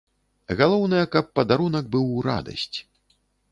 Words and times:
Галоўнае, 0.61 1.01
каб 1.17 1.29
падарунак 1.39 1.93
быў 1.93 2.05
у 2.17 2.27
радасць. 2.31 2.77